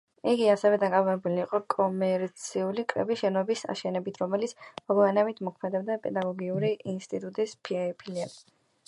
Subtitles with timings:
[0.29, 8.35] იგი ასევე დაკავებული იყო კომერციული კრების შენობის აშენებით, რომელშიც მოგვიანებით მოქმედებდა პედაგოგიური ინსტიტუტის ფილიალი.